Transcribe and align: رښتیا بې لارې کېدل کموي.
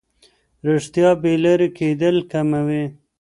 رښتیا 0.67 1.09
بې 1.21 1.33
لارې 1.43 1.67
کېدل 1.77 2.15
کموي. 2.31 2.85